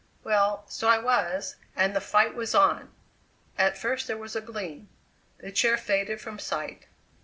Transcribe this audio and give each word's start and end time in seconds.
Well, 0.23 0.65
so 0.67 0.87
I 0.87 0.97
was; 0.97 1.57
and 1.75 1.95
the 1.95 2.01
fight 2.01 2.33
was 2.33 2.55
on! 2.55 2.91
At 3.55 3.77
first 3.77 4.07
there 4.07 4.17
was 4.17 4.35
a 4.35 4.41
gleam 4.41 4.89
the 5.37 5.51
chair 5.51 5.77
faded 5.77 6.19
from 6.19 6.39
sight. 6.39 6.87